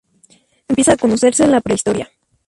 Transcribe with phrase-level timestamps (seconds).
[0.67, 2.09] Empieza a conocerse la prehistoria.